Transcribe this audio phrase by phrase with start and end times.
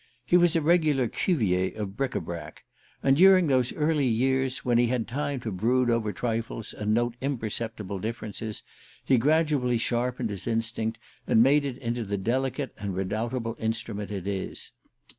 [0.25, 2.63] He was a regular Cuvier of bric a brac.
[3.03, 7.15] And during those early years, when he had time to brood over trifles and note
[7.21, 8.63] imperceptible differences,
[9.05, 14.25] he gradually sharpened his instinct, and made it into the delicate and redoubtable instrument it
[14.25, 14.71] is.